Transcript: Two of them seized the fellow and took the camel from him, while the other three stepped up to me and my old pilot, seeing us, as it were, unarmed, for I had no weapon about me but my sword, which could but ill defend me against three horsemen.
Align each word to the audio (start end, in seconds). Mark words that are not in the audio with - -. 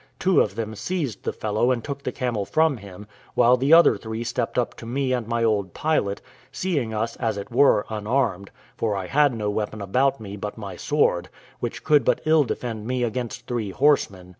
Two 0.17 0.41
of 0.41 0.55
them 0.55 0.73
seized 0.73 1.21
the 1.21 1.31
fellow 1.31 1.69
and 1.69 1.83
took 1.83 2.01
the 2.01 2.11
camel 2.11 2.43
from 2.43 2.77
him, 2.77 3.05
while 3.35 3.55
the 3.55 3.71
other 3.71 3.97
three 3.97 4.23
stepped 4.23 4.57
up 4.57 4.73
to 4.77 4.87
me 4.87 5.13
and 5.13 5.27
my 5.27 5.43
old 5.43 5.75
pilot, 5.75 6.23
seeing 6.51 6.91
us, 6.91 7.15
as 7.17 7.37
it 7.37 7.51
were, 7.51 7.85
unarmed, 7.87 8.49
for 8.75 8.95
I 8.95 9.05
had 9.05 9.31
no 9.35 9.51
weapon 9.51 9.79
about 9.79 10.19
me 10.19 10.37
but 10.37 10.57
my 10.57 10.75
sword, 10.75 11.29
which 11.59 11.83
could 11.83 12.03
but 12.03 12.19
ill 12.25 12.45
defend 12.45 12.87
me 12.87 13.03
against 13.03 13.45
three 13.45 13.69
horsemen. 13.69 14.29